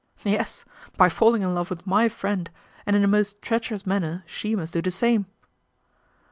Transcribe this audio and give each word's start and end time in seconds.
"Yes; 0.23 0.65
by 0.97 1.09
falling 1.09 1.43
in 1.43 1.53
love 1.53 1.69
with 1.69 1.85
my 1.85 2.09
friend, 2.09 2.49
and 2.87 2.95
in 2.95 3.03
a 3.03 3.07
most 3.07 3.39
treacherous 3.39 3.85
manner 3.85 4.23
she 4.25 4.55
must 4.55 4.73
do 4.73 4.81
the 4.81 4.89
same.' 4.89 5.27